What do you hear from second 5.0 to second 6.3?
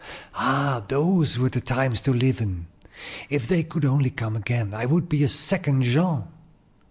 be a second Jean!"